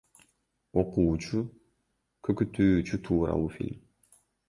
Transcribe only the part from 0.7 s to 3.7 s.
Окуучу— көкүтүүчү тууралуу